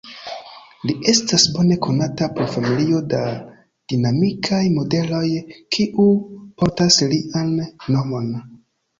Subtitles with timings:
[0.89, 3.19] Li estas bone konata pro familio da
[3.93, 5.27] dinamikaj modeloj,
[5.77, 6.07] kiu
[6.63, 7.53] portas lian
[7.97, 8.33] nomon.